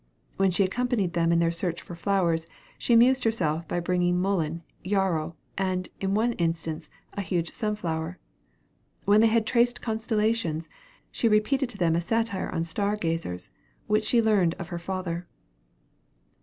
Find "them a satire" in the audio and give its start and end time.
11.77-12.49